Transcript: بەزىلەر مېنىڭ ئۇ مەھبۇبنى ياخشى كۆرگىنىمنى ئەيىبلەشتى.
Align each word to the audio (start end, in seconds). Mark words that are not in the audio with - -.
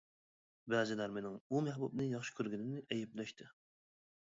بەزىلەر 0.73 1.13
مېنىڭ 1.17 1.35
ئۇ 1.43 1.61
مەھبۇبنى 1.67 2.09
ياخشى 2.13 2.35
كۆرگىنىمنى 2.41 2.83
ئەيىبلەشتى. 2.87 3.51